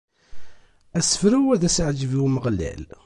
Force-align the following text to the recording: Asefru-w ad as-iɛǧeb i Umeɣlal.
Asefru-w 0.97 1.47
ad 1.55 1.63
as-iɛǧeb 1.67 2.11
i 2.17 2.19
Umeɣlal. 2.25 2.81